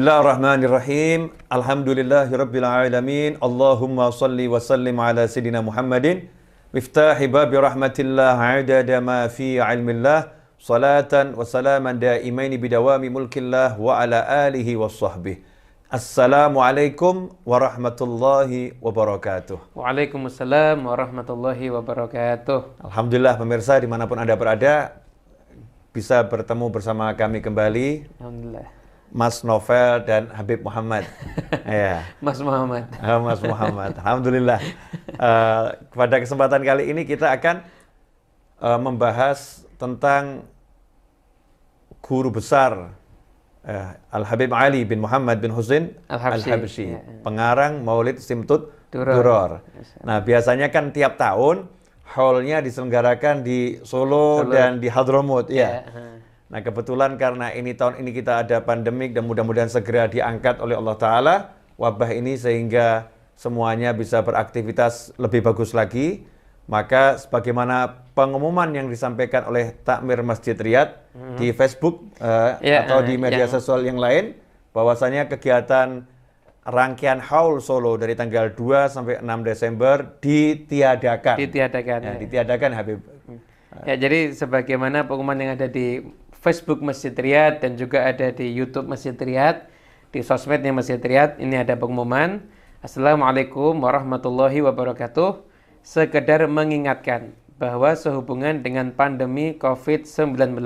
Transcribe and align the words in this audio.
Bismillahirrahmanirrahim. 0.00 1.28
Alhamdulillahirabbil 1.52 2.64
alamin. 2.64 3.36
Allahumma 3.36 4.08
salli 4.08 4.48
wa 4.48 4.56
sallim 4.56 4.96
ala 4.96 5.28
sayidina 5.28 5.60
Muhammadin 5.60 6.24
miftahi 6.72 7.28
babi 7.28 7.60
rahmatillah 7.60 8.32
adada 8.32 8.96
ma 9.04 9.28
fi 9.28 9.60
ilmillah 9.60 10.32
salatan 10.56 11.36
wa 11.36 11.44
salaman 11.44 12.00
daimaini 12.00 12.56
bidawami 12.56 13.12
mulkillah 13.12 13.76
wa 13.76 14.00
ala 14.00 14.24
alihi 14.48 14.72
wa 14.72 14.88
sahbihi. 14.88 15.44
Assalamualaikum 15.92 17.36
warahmatullahi 17.44 18.80
wabarakatuh. 18.80 19.76
Waalaikumsalam 19.76 20.80
warahmatullahi 20.80 21.68
wabarakatuh. 21.76 22.88
Alhamdulillah 22.88 23.36
pemirsa 23.36 23.76
di 23.76 23.84
mana 23.84 24.08
pun 24.08 24.16
Anda 24.16 24.32
berada 24.32 24.96
bisa 25.92 26.24
bertemu 26.24 26.72
bersama 26.72 27.12
kami 27.12 27.44
kembali 27.44 28.16
Alhamdulillah. 28.16 28.79
Mas 29.10 29.42
Novel 29.42 30.06
dan 30.06 30.30
Habib 30.30 30.62
Muhammad. 30.62 31.02
ya. 31.66 32.06
Mas 32.22 32.38
Muhammad. 32.38 32.86
Ah, 33.02 33.18
Mas 33.18 33.42
Muhammad. 33.42 33.92
Alhamdulillah. 33.98 34.58
Eh, 35.10 35.66
pada 35.90 36.16
kesempatan 36.18 36.62
kali 36.62 36.88
ini 36.88 37.02
kita 37.02 37.30
akan 37.30 37.66
eh, 38.60 38.78
membahas 38.78 39.66
tentang 39.76 40.46
guru 42.00 42.30
besar 42.30 42.94
eh, 43.62 43.90
Al 44.10 44.24
Habib 44.24 44.50
Ali 44.54 44.82
bin 44.84 45.02
Muhammad 45.02 45.38
bin 45.38 45.50
Husain 45.50 45.94
Al. 46.06 46.18
Habsyi, 46.18 46.50
Ya, 46.90 46.98
ya. 46.98 47.20
pengarang 47.22 47.82
Maulid 47.82 48.18
Simtud 48.18 48.70
Duror. 48.90 49.14
Duror. 49.14 49.50
Nah, 50.02 50.18
biasanya 50.18 50.66
kan 50.70 50.90
tiap 50.90 51.14
tahun 51.14 51.70
haulnya 52.10 52.58
diselenggarakan 52.58 53.46
di 53.46 53.78
Solo, 53.86 54.42
Solo. 54.42 54.50
dan 54.50 54.82
di 54.82 54.90
Hadramut, 54.90 55.46
ya. 55.46 55.86
ha. 55.86 56.02
Nah 56.50 56.60
kebetulan 56.66 57.14
karena 57.14 57.54
ini 57.54 57.78
tahun 57.78 58.02
ini 58.02 58.10
kita 58.10 58.42
ada 58.42 58.58
pandemik 58.58 59.14
dan 59.14 59.22
mudah-mudahan 59.22 59.70
segera 59.70 60.10
diangkat 60.10 60.58
oleh 60.58 60.74
Allah 60.74 60.96
Ta'ala 60.98 61.34
wabah 61.78 62.10
ini 62.10 62.34
sehingga 62.34 63.06
semuanya 63.38 63.94
bisa 63.94 64.20
beraktivitas 64.20 65.14
lebih 65.16 65.46
bagus 65.46 65.72
lagi. 65.72 66.26
Maka 66.70 67.18
sebagaimana 67.18 68.06
pengumuman 68.14 68.70
yang 68.70 68.86
disampaikan 68.86 69.42
oleh 69.50 69.74
Takmir 69.82 70.22
Masjid 70.22 70.54
Riyadh 70.54 70.94
di 71.34 71.50
Facebook 71.50 72.06
eh, 72.22 72.62
Ya, 72.62 72.86
atau 72.86 73.02
di 73.02 73.14
eh, 73.14 73.18
media 73.18 73.46
yang- 73.46 73.50
sosial 73.50 73.82
yang 73.82 73.98
lain 73.98 74.38
bahwasanya 74.70 75.26
kegiatan 75.26 76.06
rangkaian 76.62 77.18
haul 77.18 77.58
Solo 77.58 77.98
dari 77.98 78.14
tanggal 78.14 78.54
2 78.54 78.86
sampai 78.86 79.18
6 79.18 79.42
Desember 79.42 80.14
ditiadakan. 80.22 81.42
Ditiadakan. 81.42 81.98
Ya, 81.98 82.10
ya. 82.14 82.18
ditiadakan 82.22 82.70
Habib. 82.70 83.00
Ya, 83.82 83.94
jadi 83.98 84.30
sebagaimana 84.30 85.10
pengumuman 85.10 85.38
yang 85.42 85.58
ada 85.58 85.66
di 85.66 86.06
Facebook 86.40 86.80
Masjid 86.80 87.12
Riyadh 87.12 87.60
dan 87.60 87.76
juga 87.76 88.08
ada 88.08 88.32
di 88.32 88.48
YouTube 88.48 88.88
Masjid 88.88 89.12
Riyadh, 89.12 89.68
di 90.08 90.24
sosmednya 90.24 90.72
Masjid 90.72 90.96
Riyadh, 90.96 91.36
ini 91.36 91.60
ada 91.60 91.76
pengumuman. 91.76 92.40
Assalamualaikum 92.80 93.76
warahmatullahi 93.76 94.64
wabarakatuh. 94.64 95.44
Sekedar 95.84 96.48
mengingatkan 96.48 97.36
bahwa 97.60 97.92
sehubungan 97.92 98.64
dengan 98.64 98.88
pandemi 98.88 99.52
COVID-19, 99.60 100.56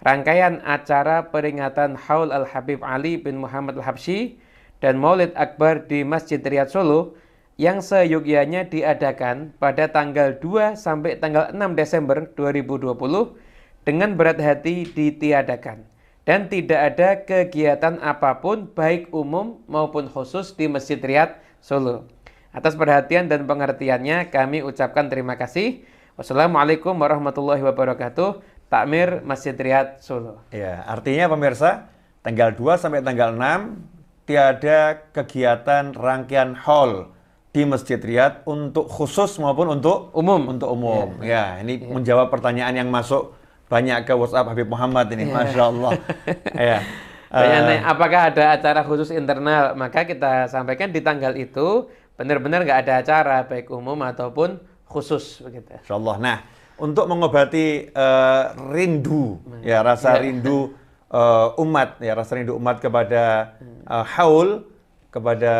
rangkaian 0.00 0.64
acara 0.64 1.28
peringatan 1.28 2.00
Haul 2.00 2.32
Al-Habib 2.32 2.80
Ali 2.80 3.20
bin 3.20 3.36
Muhammad 3.36 3.76
Al-Habsyi 3.76 4.40
dan 4.80 4.96
Maulid 4.96 5.36
Akbar 5.36 5.84
di 5.92 6.08
Masjid 6.08 6.40
Riyadh 6.40 6.72
Solo 6.72 7.20
yang 7.60 7.84
seyogyanya 7.84 8.64
diadakan 8.64 9.52
pada 9.60 9.92
tanggal 9.92 10.40
2 10.40 10.72
sampai 10.72 11.20
tanggal 11.20 11.52
6 11.52 11.76
Desember 11.76 12.32
2020 12.32 12.96
dengan 13.84 14.14
berat 14.16 14.38
hati 14.40 14.84
ditiadakan 14.88 15.90
dan 16.28 16.46
tidak 16.46 16.80
ada 16.94 17.08
kegiatan 17.24 17.98
apa 17.98 18.38
pun 18.38 18.68
baik 18.70 19.10
umum 19.10 19.58
maupun 19.66 20.06
khusus 20.06 20.52
di 20.54 20.68
Masjid 20.68 21.00
Riyadh 21.00 21.40
Solo. 21.58 22.06
Atas 22.54 22.74
perhatian 22.74 23.30
dan 23.30 23.46
pengertiannya 23.46 24.28
kami 24.28 24.62
ucapkan 24.62 25.10
terima 25.10 25.34
kasih. 25.34 25.86
Wassalamualaikum 26.14 26.92
warahmatullahi 26.94 27.62
wabarakatuh. 27.64 28.42
Takmir 28.70 29.26
Masjid 29.26 29.56
Riyadh 29.58 29.98
Solo. 29.98 30.44
Ya, 30.54 30.86
artinya 30.86 31.26
pemirsa, 31.26 31.90
tanggal 32.22 32.54
2 32.54 32.78
sampai 32.78 33.02
tanggal 33.02 33.34
6 33.34 34.30
tiada 34.30 35.10
kegiatan 35.10 35.90
rangkaian 35.90 36.54
haul 36.54 37.10
di 37.50 37.66
Masjid 37.66 37.98
Riyadh 37.98 38.46
untuk 38.46 38.86
khusus 38.86 39.34
maupun 39.42 39.80
untuk 39.80 40.14
Umum. 40.14 40.54
Untuk 40.54 40.70
umum. 40.70 41.18
Ya, 41.26 41.58
ini 41.58 41.82
menjawab 41.82 42.30
pertanyaan 42.30 42.78
yang 42.78 42.90
masuk 42.94 43.39
banyak 43.70 44.02
ke 44.02 44.12
WhatsApp 44.12 44.50
Habib 44.50 44.66
Muhammad 44.66 45.06
ini, 45.14 45.30
Masya 45.30 45.62
Allah. 45.62 45.92
ya. 46.58 46.78
Nanya, 47.30 47.86
apakah 47.86 48.34
ada 48.34 48.58
acara 48.58 48.82
khusus 48.82 49.14
internal? 49.14 49.78
Maka 49.78 50.02
kita 50.02 50.50
sampaikan 50.50 50.90
di 50.90 50.98
tanggal 50.98 51.38
itu 51.38 51.86
benar-benar 52.18 52.66
nggak 52.66 52.80
ada 52.84 52.92
acara 52.98 53.46
baik 53.46 53.70
umum 53.70 53.94
ataupun 54.02 54.58
khusus 54.90 55.38
begitu. 55.38 55.70
Insya 55.78 55.94
Allah. 55.94 56.16
Nah, 56.18 56.36
untuk 56.82 57.06
mengobati 57.06 57.94
eh, 57.94 58.44
rindu, 58.74 59.38
ya 59.62 59.86
rasa 59.86 60.18
rindu 60.18 60.74
eh, 61.20 61.62
umat, 61.62 62.02
ya 62.02 62.18
rasa 62.18 62.42
rindu 62.42 62.58
umat 62.58 62.82
kepada 62.82 63.54
eh, 63.86 64.04
haul, 64.18 64.66
kepada 65.14 65.54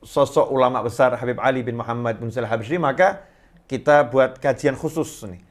sosok 0.00 0.48
ulama 0.48 0.80
besar 0.80 1.12
Habib 1.20 1.36
Ali 1.44 1.60
bin 1.60 1.76
Muhammad 1.76 2.16
bin 2.16 2.32
Salah 2.32 2.48
Habsyi, 2.48 2.80
maka 2.80 3.28
kita 3.68 4.08
buat 4.08 4.40
kajian 4.40 4.78
khusus 4.78 5.28
nih. 5.28 5.42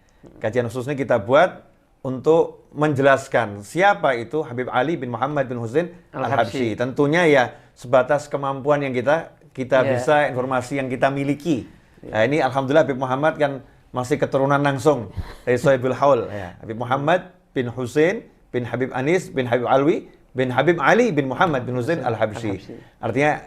Kajian 0.42 0.66
khusus 0.66 0.90
ini 0.90 0.98
kita 0.98 1.22
buat 1.22 1.75
untuk 2.06 2.70
menjelaskan 2.78 3.66
siapa 3.66 4.14
itu 4.14 4.46
Habib 4.46 4.70
Ali 4.70 4.94
bin 4.94 5.10
Muhammad 5.10 5.50
bin 5.50 5.58
Husain 5.58 5.90
Al-Habsyi. 6.14 6.78
Tentunya 6.78 7.26
ya 7.26 7.44
sebatas 7.74 8.30
kemampuan 8.30 8.86
yang 8.86 8.94
kita 8.94 9.34
kita 9.58 9.82
Ya. 9.82 9.90
bisa 9.98 10.16
informasi 10.30 10.78
yang 10.78 10.86
kita 10.86 11.10
miliki. 11.10 11.66
Nah, 12.06 12.22
ini 12.22 12.38
alhamdulillah 12.46 12.86
Habib 12.86 13.02
Muhammad 13.02 13.34
kan 13.42 13.66
masih 13.90 14.22
keturunan 14.22 14.62
langsung 14.62 15.10
dari 15.48 15.58
Sohibul 15.58 15.98
Haul 15.98 16.30
ya. 16.30 16.54
Habib 16.62 16.78
Muhammad 16.78 17.34
bin 17.58 17.74
Husain 17.74 18.22
bin 18.54 18.70
Habib 18.70 18.94
Anis 18.94 19.34
bin 19.34 19.50
Habib 19.50 19.66
Alwi 19.66 20.06
bin 20.36 20.52
Habib 20.54 20.78
Ali 20.84 21.10
bin 21.10 21.26
Muhammad 21.32 21.66
bin 21.66 21.74
Husain 21.80 22.04
Al-Habsyi. 22.06 22.60
Artinya 23.02 23.42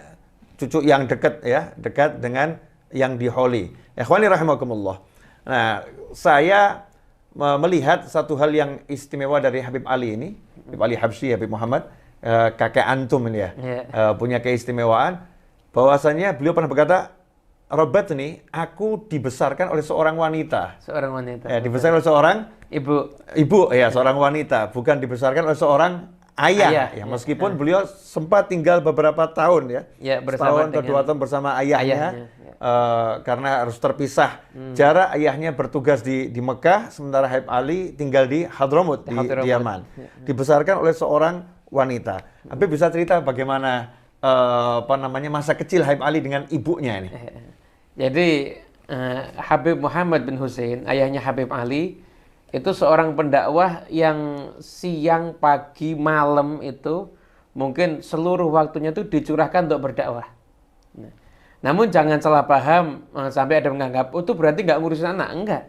cucu 0.58 0.82
yang 0.82 1.06
dekat 1.06 1.44
ya, 1.46 1.70
dekat 1.78 2.18
dengan 2.18 2.58
yang 2.90 3.20
diholi. 3.20 3.70
Ikhwani 3.94 4.26
rahimakumullah. 4.26 4.98
Nah, 5.44 5.84
saya 6.16 6.87
melihat 7.36 8.08
satu 8.08 8.34
hal 8.36 8.50
yang 8.50 8.70
istimewa 8.88 9.38
dari 9.38 9.60
Habib 9.60 9.84
Ali 9.84 10.16
ini, 10.16 10.28
Habib 10.66 10.80
Ali 10.82 10.96
Habsyi, 10.96 11.36
Habib 11.36 11.52
Muhammad, 11.52 11.86
eh, 12.20 12.50
kakek 12.56 12.82
antum 12.82 13.22
ini 13.28 13.38
ya, 13.38 13.50
Iya. 13.54 13.82
eh, 13.88 14.12
punya 14.16 14.38
keistimewaan 14.40 15.22
bahwasanya 15.70 16.34
beliau 16.34 16.56
pernah 16.56 16.70
berkata, 16.70 17.14
Robert 17.68 18.08
ini, 18.16 18.40
aku 18.48 19.04
dibesarkan 19.12 19.68
oleh 19.68 19.84
seorang 19.84 20.16
wanita. 20.16 20.80
Seorang 20.80 21.12
wanita. 21.12 21.52
Ya, 21.52 21.60
dibesarkan 21.60 22.00
oleh 22.00 22.06
seorang 22.08 22.36
Ibu. 22.68 22.96
ibu, 23.36 23.60
ya 23.72 23.92
seorang 23.92 24.16
wanita, 24.16 24.72
bukan 24.72 24.96
dibesarkan 25.00 25.44
oleh 25.44 25.56
seorang 25.56 25.92
ayah. 26.38 26.70
Ayah, 26.70 26.86
ya, 26.94 26.98
ya. 27.02 27.04
meskipun 27.04 27.58
beliau 27.58 27.82
sempat 27.86 28.46
tinggal 28.46 28.78
beberapa 28.78 29.26
tahun 29.26 29.62
ya, 29.68 29.82
Ya, 29.98 30.16
setahun 30.22 30.70
atau 30.70 30.82
dua 30.86 31.02
tahun 31.02 31.18
bersama 31.18 31.58
ayahnya, 31.58 31.82
ayahnya, 31.82 32.10
ya. 32.10 32.24
Hmm. 32.24 32.62
eh, 32.62 33.12
karena 33.26 33.48
harus 33.66 33.76
terpisah. 33.76 34.38
Jarak 34.78 35.14
ayahnya 35.18 35.50
bertugas 35.52 36.00
di 36.06 36.30
di 36.30 36.38
Mekah, 36.38 36.94
sementara 36.94 37.26
Habib 37.26 37.50
Ali 37.50 37.92
tinggal 37.92 38.30
di 38.30 38.46
Hadramut 38.46 39.02
di, 39.04 39.12
Di 39.12 39.18
Hadramut. 39.18 39.44
di 39.44 39.48
Yaman. 39.50 39.80
Ya. 39.98 40.08
Dibesarkan 40.30 40.74
oleh 40.80 40.94
seorang 40.94 41.34
wanita. 41.68 42.22
Habib 42.48 42.70
bisa 42.72 42.88
cerita 42.88 43.20
bagaimana 43.20 43.92
eh, 44.22 44.74
apa 44.86 44.94
namanya 44.96 45.28
masa 45.28 45.58
kecil 45.58 45.82
Habib 45.84 46.00
Ali 46.06 46.22
dengan 46.22 46.46
ibunya 46.48 47.02
ini? 47.02 47.10
Jadi 47.98 48.28
eh, 48.88 49.22
Habib 49.36 49.76
Muhammad 49.82 50.24
bin 50.24 50.38
Hussein, 50.38 50.86
ayahnya 50.86 51.20
Habib 51.20 51.50
Ali, 51.52 52.00
itu 52.48 52.70
seorang 52.72 53.12
pendakwah 53.12 53.84
yang 53.92 54.50
siang, 54.56 55.36
pagi, 55.36 55.92
malam 55.92 56.64
itu 56.64 57.12
mungkin 57.52 58.00
seluruh 58.00 58.48
waktunya 58.48 58.94
itu 58.94 59.04
dicurahkan 59.04 59.68
untuk 59.68 59.90
berdakwah. 59.90 60.32
Nah, 60.96 61.12
namun 61.60 61.92
jangan 61.92 62.22
salah 62.24 62.48
paham 62.48 63.04
eh, 63.12 63.28
sampai 63.28 63.60
ada 63.60 63.68
menganggap 63.68 64.16
oh, 64.16 64.24
itu 64.24 64.32
berarti 64.32 64.64
nggak 64.64 64.78
ngurusin 64.80 65.12
anak, 65.12 65.28
enggak. 65.36 65.64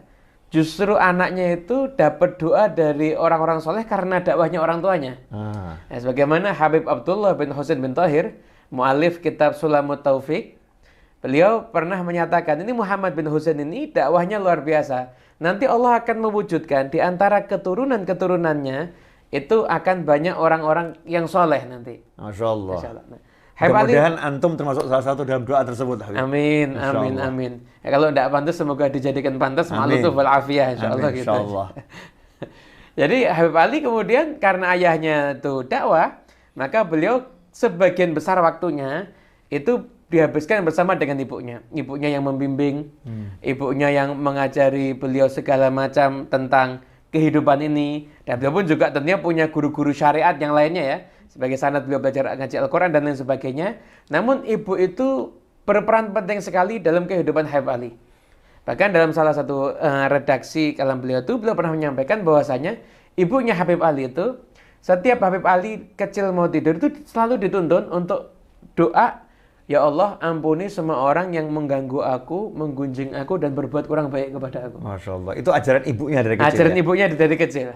Justru 0.50 0.98
anaknya 0.98 1.62
itu 1.62 1.94
dapat 1.94 2.34
doa 2.42 2.66
dari 2.66 3.14
orang-orang 3.14 3.62
soleh 3.62 3.86
karena 3.86 4.18
dakwahnya 4.18 4.58
orang 4.58 4.82
tuanya. 4.82 5.14
Ah. 5.30 5.78
Nah, 5.78 5.98
sebagaimana 6.00 6.50
Habib 6.50 6.90
Abdullah 6.90 7.38
bin 7.38 7.54
Husain 7.54 7.78
bin 7.78 7.94
Tahir, 7.94 8.34
mualif 8.66 9.22
kitab 9.22 9.54
Sulamut 9.54 10.02
Taufik, 10.02 10.58
beliau 11.22 11.70
pernah 11.70 12.02
menyatakan 12.02 12.58
ini 12.66 12.74
Muhammad 12.74 13.14
bin 13.14 13.30
Husain 13.30 13.62
ini 13.62 13.94
dakwahnya 13.94 14.42
luar 14.42 14.66
biasa. 14.66 15.14
Nanti 15.40 15.64
Allah 15.64 16.04
akan 16.04 16.16
mewujudkan 16.28 16.92
di 16.92 17.00
antara 17.00 17.48
keturunan-keturunannya 17.48 18.92
itu 19.32 19.64
akan 19.64 20.04
banyak 20.04 20.36
orang-orang 20.36 21.00
yang 21.08 21.24
soleh 21.24 21.64
nanti. 21.64 22.04
Masya 22.20 22.46
Allah. 22.46 22.76
Insya 22.76 22.90
Allah. 22.92 23.04
Nah, 23.08 23.20
Mudah-mudahan 23.60 24.16
antum 24.24 24.52
termasuk 24.56 24.84
salah 24.88 25.04
satu 25.04 25.24
dalam 25.24 25.44
doa 25.44 25.60
tersebut. 25.64 26.00
Habib. 26.00 26.16
Amin, 26.16 26.76
Insya 26.76 26.96
amin, 26.96 27.14
Allah. 27.20 27.28
amin. 27.28 27.52
Ya, 27.84 27.88
kalau 27.92 28.06
tidak 28.08 28.28
pantas 28.32 28.54
semoga 28.56 28.84
dijadikan 28.88 29.34
pantas 29.36 29.68
malu 29.68 29.96
wal 30.12 30.28
afiyah 30.28 30.76
insya 30.76 30.88
Allah 30.96 31.08
Amin, 31.12 31.20
gitu. 31.20 31.28
insya 31.28 31.34
Allah. 31.36 31.66
Jadi 33.00 33.18
Habib 33.28 33.56
Ali 33.56 33.78
kemudian 33.84 34.26
karena 34.40 34.76
ayahnya 34.76 35.40
itu 35.40 35.64
dakwah, 35.64 36.20
maka 36.56 36.84
beliau 36.84 37.24
sebagian 37.52 38.12
besar 38.16 38.40
waktunya 38.40 39.08
itu 39.52 39.88
dihabiskan 40.10 40.66
bersama 40.66 40.98
dengan 40.98 41.16
ibunya. 41.22 41.62
Ibunya 41.70 42.18
yang 42.18 42.26
membimbing, 42.26 42.90
ibunya 43.40 43.88
yang 43.94 44.18
mengajari 44.18 44.92
beliau 44.92 45.30
segala 45.30 45.70
macam 45.70 46.26
tentang 46.26 46.82
kehidupan 47.14 47.62
ini. 47.62 48.10
Dan 48.26 48.42
beliau 48.42 48.60
pun 48.60 48.64
juga 48.66 48.90
tentunya 48.90 49.22
punya 49.22 49.46
guru-guru 49.48 49.94
syariat 49.94 50.34
yang 50.36 50.50
lainnya 50.50 50.82
ya. 50.82 50.98
Sebagai 51.30 51.54
sanad 51.54 51.86
beliau 51.86 52.02
belajar 52.02 52.26
ngaji 52.34 52.58
Al-Quran 52.58 52.90
dan 52.90 53.06
lain 53.06 53.14
sebagainya. 53.14 53.78
Namun 54.10 54.42
ibu 54.50 54.74
itu 54.74 55.30
berperan 55.62 56.10
penting 56.10 56.42
sekali 56.42 56.82
dalam 56.82 57.06
kehidupan 57.06 57.46
Habib 57.46 57.70
Ali. 57.70 57.90
Bahkan 58.66 58.90
dalam 58.90 59.14
salah 59.14 59.32
satu 59.32 59.78
uh, 59.78 60.06
redaksi 60.10 60.74
kalam 60.74 60.98
beliau 60.98 61.22
itu 61.22 61.38
beliau 61.38 61.54
pernah 61.54 61.70
menyampaikan 61.70 62.26
bahwasanya 62.26 62.82
ibunya 63.14 63.54
Habib 63.54 63.78
Ali 63.80 64.10
itu 64.10 64.42
setiap 64.82 65.22
Habib 65.22 65.46
Ali 65.46 65.94
kecil 65.94 66.34
mau 66.34 66.50
tidur 66.50 66.76
itu 66.76 67.06
selalu 67.06 67.46
dituntun 67.46 67.88
untuk 67.94 68.34
doa 68.74 69.29
Ya 69.70 69.86
Allah, 69.86 70.18
ampuni 70.18 70.66
semua 70.66 70.98
orang 70.98 71.30
yang 71.30 71.46
mengganggu 71.46 72.02
aku, 72.02 72.50
menggunjing 72.50 73.14
aku, 73.14 73.38
dan 73.38 73.54
berbuat 73.54 73.86
kurang 73.86 74.10
baik 74.10 74.34
kepada 74.34 74.66
aku. 74.66 74.82
Masya 74.82 75.10
Allah. 75.14 75.32
Itu 75.38 75.54
ajaran 75.54 75.86
ibunya 75.86 76.26
dari 76.26 76.34
kecil. 76.34 76.50
Ajaran 76.50 76.74
ya? 76.74 76.82
ibunya 76.82 77.06
dari 77.06 77.36
kecil. 77.38 77.68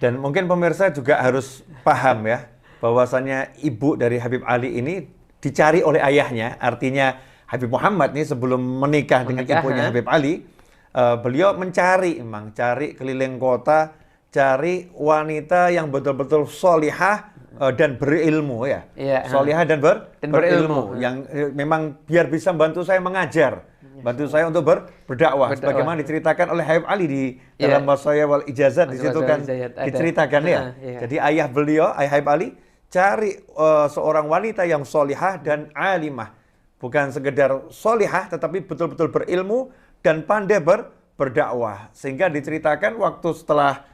Dan 0.00 0.24
mungkin 0.24 0.48
pemirsa 0.48 0.88
juga 0.88 1.20
harus 1.20 1.60
paham 1.84 2.24
ya, 2.24 2.48
bahwasannya 2.80 3.60
ibu 3.60 3.92
dari 3.92 4.16
Habib 4.24 4.40
Ali 4.48 4.80
ini 4.80 5.04
dicari 5.36 5.84
oleh 5.84 6.00
ayahnya. 6.00 6.56
Artinya 6.56 7.20
Habib 7.44 7.76
Muhammad 7.76 8.16
nih 8.16 8.24
sebelum 8.24 8.64
menikah, 8.80 9.28
dengan 9.28 9.44
Menikah, 9.44 9.60
ibunya 9.60 9.82
ha? 9.84 9.88
Habib 9.92 10.08
Ali, 10.08 10.48
eh, 10.96 11.16
beliau 11.20 11.52
mencari, 11.60 12.24
emang 12.24 12.56
cari 12.56 12.96
keliling 12.96 13.36
kota, 13.36 13.92
cari 14.32 14.88
wanita 14.96 15.68
yang 15.76 15.92
betul-betul 15.92 16.48
solihah 16.48 17.33
eh, 17.60 17.72
dan 17.78 17.96
berilmu 18.00 18.66
ya. 18.66 18.86
Iya, 18.98 19.18
ha. 19.24 19.30
solihah 19.30 19.62
dan, 19.62 19.78
ber, 19.78 20.10
Dan 20.18 20.30
berilmu, 20.34 20.94
ha. 20.94 20.98
yang 20.98 21.14
eh, 21.30 21.50
memang 21.54 22.00
biar 22.06 22.26
bisa 22.26 22.50
bantu 22.50 22.82
saya 22.82 22.98
mengajar, 22.98 23.62
bantu 24.02 24.26
saya 24.26 24.50
untuk 24.50 24.66
ber, 24.66 24.90
berdakwah. 25.06 25.54
Berdakwah. 25.54 25.58
Sebagaimana 25.58 25.96
diceritakan 26.02 26.46
oleh 26.50 26.64
Habib 26.66 26.86
Ali 26.90 27.04
di 27.06 27.22
Iya. 27.56 27.78
dalam 27.78 27.86
wasaya 27.86 28.24
wal 28.26 28.44
ijazat 28.50 28.90
di 28.90 28.98
situ 28.98 29.20
kan 29.22 29.40
diceritakan 29.86 30.42
ya. 30.44 30.60
Iya. 30.82 30.98
Jadi 31.06 31.16
ayah 31.22 31.46
beliau, 31.46 31.94
ayah 31.94 32.10
Habib 32.18 32.28
Ali, 32.30 32.48
cari 32.90 33.38
eh, 33.38 33.86
seorang 33.90 34.26
wanita 34.26 34.66
yang 34.66 34.82
solihah 34.82 35.38
dan 35.38 35.70
alimah. 35.74 36.34
Bukan 36.82 37.14
sekedar 37.16 37.72
solihah, 37.72 38.28
tetapi 38.28 38.68
betul-betul 38.68 39.08
berilmu 39.08 39.72
dan 40.04 40.20
pandai 40.26 40.60
ber, 40.60 40.92
berdakwah. 41.16 41.88
Sehingga 41.96 42.28
diceritakan 42.28 42.98
waktu 43.00 43.30
setelah 43.32 43.88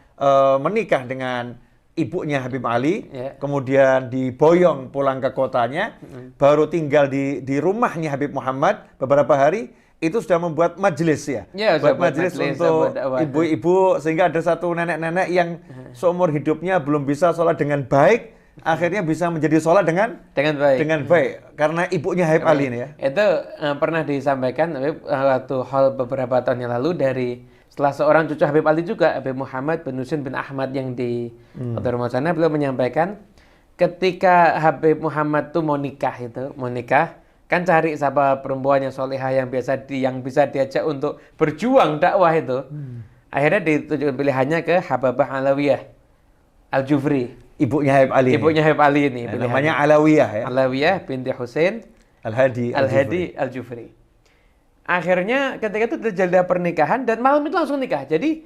menikah 0.61 1.09
dengan 1.09 1.57
ibunya 1.95 2.41
Habib 2.41 2.65
Ali, 2.65 3.11
Iya. 3.11 3.37
kemudian 3.37 4.09
diboyong 4.09 4.89
pulang 4.89 5.19
ke 5.19 5.31
kotanya, 5.31 5.99
baru 6.37 6.67
tinggal 6.67 7.07
di, 7.07 7.41
di 7.41 7.59
rumahnya 7.59 8.15
Habib 8.15 8.33
Muhammad 8.33 8.87
beberapa 8.97 9.35
hari, 9.35 9.69
itu 9.99 10.17
sudah 10.17 10.41
membuat 10.41 10.81
majelis 10.81 11.29
ya. 11.29 11.45
Iya, 11.53 11.77
sudah 11.77 11.93
buat 11.93 11.97
majelis 12.01 12.33
untuk 12.33 12.97
ibu-ibu 13.21 14.01
sehingga 14.01 14.33
ada 14.33 14.41
satu 14.41 14.73
nenek-nenek 14.73 15.29
yang 15.29 15.61
seumur 15.93 16.33
hidupnya 16.33 16.81
belum 16.81 17.05
bisa 17.05 17.37
sholat 17.37 17.61
dengan 17.61 17.85
baik, 17.85 18.33
akhirnya 18.65 19.05
bisa 19.05 19.29
menjadi 19.29 19.61
sholat 19.61 19.85
dengan 19.85 20.17
Dengan 20.33 20.57
baik. 20.57 20.79
dengan 20.81 21.01
baik 21.05 21.31
karena 21.53 21.83
ibunya 21.93 22.25
Habib 22.25 22.45
Ali 22.49 22.65
ini 22.73 22.79
ya. 22.81 22.89
Itu 22.97 23.27
eh, 23.45 23.75
pernah 23.77 24.01
disampaikan 24.01 24.73
Habib, 24.73 25.05
eh, 25.05 25.25
waktu 25.29 25.57
hal 25.69 25.85
beberapa 25.93 26.41
tahun 26.41 26.65
yang 26.65 26.73
lalu 26.81 26.91
dari 26.97 27.31
setelah 27.71 27.95
seorang 27.95 28.27
cucu 28.27 28.43
Habib 28.43 28.67
Ali 28.67 28.83
juga 28.83 29.15
Habib 29.15 29.39
Muhammad 29.39 29.87
bin 29.87 29.95
Husin 29.97 30.21
bin 30.21 30.35
Ahmad 30.35 30.75
yang 30.75 30.93
di 30.93 31.31
Hmm. 31.55 31.79
Sana 32.11 32.35
beliau 32.35 32.51
menyampaikan 32.51 33.17
ketika 33.75 34.59
Habib 34.59 35.01
Muhammad 35.01 35.55
tuh 35.55 35.63
mau 35.63 35.79
nikah 35.79 36.13
itu 36.19 36.53
mau 36.55 36.69
nikah 36.69 37.17
kan 37.47 37.65
cari 37.65 37.95
siapa 37.95 38.39
perempuan 38.43 38.85
yang 38.85 38.95
solehah 38.95 39.33
yang 39.33 39.49
biasa 39.51 39.87
di, 39.89 40.03
yang 40.05 40.23
bisa 40.23 40.47
diajak 40.47 40.85
untuk 40.85 41.19
berjuang 41.35 41.99
dakwah 41.99 42.35
itu 42.35 42.67
Hmm. 42.69 43.07
akhirnya 43.31 43.61
ditujukan 43.63 44.15
pilihannya 44.15 44.59
ke 44.61 44.83
Hababah 44.85 45.39
Alawiyah 45.39 45.81
Al 46.71 46.83
Jufri 46.85 47.31
Ibunya 47.57 47.93
Habib 47.93 48.13
Ali. 48.17 48.31
ibunya 48.35 48.63
Habib 48.63 48.81
Ali 48.81 49.03
ini 49.09 49.23
Ya, 49.29 49.37
namanya 49.37 49.77
Alawiyah 49.79 50.31
ya. 50.33 50.45
Alawiyah 50.49 51.05
binti 51.07 51.31
Husain 51.31 51.85
Al-Hadi. 52.21 52.77
Al-Hadi 52.77 53.33
Al-Jufri. 53.33 53.97
Akhirnya 54.91 55.55
ketika 55.63 55.95
itu 55.95 55.99
terjadi 56.03 56.43
pernikahan 56.43 57.07
dan 57.07 57.23
malam 57.23 57.47
itu 57.47 57.55
langsung 57.55 57.79
nikah. 57.79 58.03
Jadi 58.11 58.43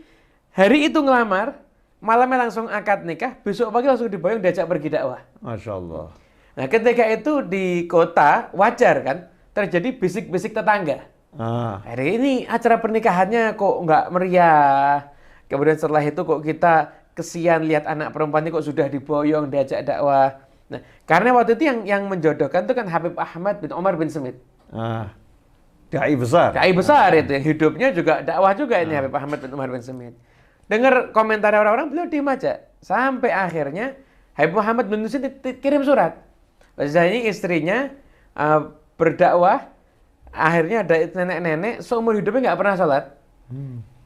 hari 0.52 0.92
itu 0.92 1.00
ngelamar, 1.00 1.56
malamnya 2.04 2.44
langsung 2.44 2.68
akad 2.68 3.08
nikah, 3.08 3.40
besok 3.40 3.72
pagi 3.72 3.88
langsung 3.88 4.12
diboyong 4.12 4.44
diajak 4.44 4.68
pergi 4.68 4.92
dakwah. 4.92 5.24
Masya 5.40 5.72
Allah. 5.72 6.12
Nah 6.52 6.66
ketika 6.68 7.04
itu 7.08 7.32
di 7.48 7.88
kota 7.88 8.52
wajar 8.52 9.00
kan 9.00 9.16
terjadi 9.56 9.96
bisik-bisik 9.96 10.52
tetangga. 10.52 11.08
Ah. 11.40 11.80
Hari 11.80 12.20
ini 12.20 12.32
acara 12.44 12.76
pernikahannya 12.76 13.56
kok 13.56 13.76
nggak 13.80 14.04
meriah. 14.12 15.08
Kemudian 15.48 15.80
setelah 15.80 16.04
itu 16.04 16.20
kok 16.28 16.44
kita 16.44 16.92
kesian 17.16 17.64
lihat 17.64 17.88
anak 17.88 18.12
perempuan 18.12 18.44
ini 18.44 18.52
kok 18.52 18.68
sudah 18.68 18.84
diboyong 18.92 19.48
diajak 19.48 19.80
dakwah. 19.80 20.44
Nah, 20.68 20.80
karena 21.08 21.32
waktu 21.32 21.56
itu 21.56 21.64
yang 21.72 21.78
yang 21.88 22.02
menjodohkan 22.04 22.68
itu 22.68 22.74
kan 22.76 22.84
Habib 22.84 23.16
Ahmad 23.16 23.64
bin 23.64 23.72
Omar 23.72 23.96
bin 23.96 24.12
Semit. 24.12 24.36
Ah. 24.68 25.08
Dai 25.94 26.14
besar. 26.18 26.50
Dai 26.50 26.72
besar 26.74 27.08
itu 27.14 27.30
yang 27.30 27.44
hidupnya 27.46 27.88
juga 27.94 28.20
dakwah 28.26 28.52
juga 28.58 28.82
ini 28.82 28.92
Habib 28.98 29.14
Ahmad 29.14 29.38
bin 29.38 29.50
Umar 29.54 29.70
bin 29.70 29.82
Semit. 29.82 30.14
Dengar 30.66 31.14
komentar 31.14 31.54
orang-orang 31.54 31.92
beliau 31.92 32.06
diem 32.10 32.26
aja 32.26 32.66
sampai 32.82 33.30
akhirnya 33.30 33.94
Habib 34.34 34.58
Muhammad 34.58 34.90
bin 34.90 35.06
Nusin 35.06 35.22
kirim 35.62 35.86
surat. 35.86 36.18
Bahasa 36.74 37.06
ini 37.06 37.30
istrinya 37.30 37.94
uh, 38.34 38.74
berdakwah 38.98 39.70
akhirnya 40.34 40.82
ada 40.82 41.06
nenek-nenek 41.14 41.86
seumur 41.86 42.18
hidupnya 42.18 42.50
nggak 42.50 42.58
pernah 42.58 42.74
sholat. 42.74 43.04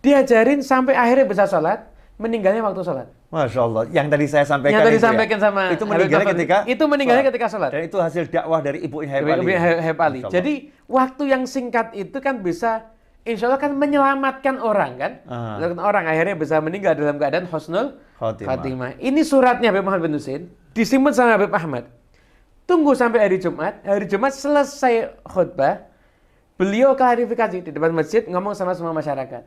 Diajarin 0.04 0.60
sampai 0.60 0.94
akhirnya 0.94 1.26
bisa 1.26 1.48
sholat, 1.48 1.88
meninggalnya 2.18 2.60
waktu 2.60 2.82
sholat. 2.82 3.06
Masya 3.30 3.60
Allah. 3.60 3.82
Yang 3.88 4.06
tadi 4.10 4.26
saya 4.26 4.44
sampaikan 4.44 4.74
Yang 4.74 4.84
tadi 4.84 4.90
itu 4.90 5.00
ya. 5.00 5.06
sampaikan 5.06 5.38
sama 5.38 5.62
itu 5.64 5.74
Habib 5.78 5.86
meninggalnya 5.88 6.18
Muhammad. 6.18 6.34
ketika 6.36 6.56
Itu 6.66 6.84
meninggalnya 6.84 7.22
sholat. 7.22 7.32
ketika 7.32 7.46
sholat. 7.48 7.70
Dan 7.70 7.82
itu 7.84 7.96
hasil 7.96 8.22
dakwah 8.26 8.60
dari 8.60 8.78
Habib 8.82 8.98
Ali. 8.98 9.06
Habib 9.06 9.30
Habib- 9.30 9.80
Habib 9.80 10.00
Allah. 10.00 10.30
Jadi 10.30 10.54
waktu 10.84 11.22
yang 11.24 11.42
singkat 11.44 11.86
itu 11.94 12.18
kan 12.18 12.34
bisa 12.40 12.90
insya 13.22 13.46
Allah 13.46 13.60
kan 13.60 13.72
menyelamatkan 13.72 14.58
orang 14.58 14.92
kan. 14.96 15.12
Menyelamatkan 15.24 15.84
orang 15.84 16.04
akhirnya 16.06 16.34
bisa 16.34 16.58
meninggal 16.58 16.92
dalam 16.92 17.16
keadaan 17.16 17.46
husnul 17.46 17.96
khatimah. 18.18 18.98
Ini 18.98 19.20
suratnya 19.22 19.70
Habib 19.70 19.86
Muhammad 19.86 20.10
bin 20.10 20.18
Husin 20.18 20.42
disimpan 20.74 21.12
sama 21.12 21.38
Habib 21.38 21.52
Ahmad. 21.52 21.86
Tunggu 22.64 22.92
sampai 22.92 23.24
hari 23.24 23.38
Jumat. 23.38 23.80
Hari 23.80 24.04
Jumat 24.04 24.34
selesai 24.34 25.16
khutbah. 25.24 25.86
Beliau 26.58 26.92
klarifikasi 26.92 27.62
di 27.62 27.70
depan 27.70 27.94
masjid 27.94 28.26
ngomong 28.26 28.50
sama 28.52 28.74
semua 28.74 28.90
masyarakat. 28.90 29.46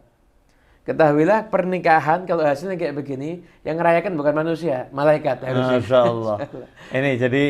Ketahuilah 0.82 1.54
pernikahan 1.54 2.26
kalau 2.26 2.42
hasilnya 2.42 2.74
kayak 2.74 2.98
begini, 2.98 3.46
yang 3.62 3.78
ngerayakan 3.78 4.18
bukan 4.18 4.34
manusia, 4.34 4.90
malaikat 4.90 5.46
harusnya. 5.46 5.78
Masya 5.78 6.00
Allah. 6.02 6.38
Ini 6.98 7.12
jadi 7.22 7.44